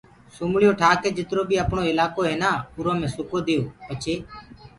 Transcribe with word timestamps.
سومݪيون 0.35 0.73
ٺآ 0.81 0.89
ڪي 1.01 1.09
جِترو 1.17 1.41
بيٚ 1.49 1.61
اَپڻو 1.63 1.83
اِلآڪو 1.89 2.21
هي 2.29 2.35
نآ 2.43 2.51
اُرو 2.75 2.93
مي 2.99 3.07
سُڪو 3.15 3.37
ديئو 3.47 3.63
پڇي 3.87 4.15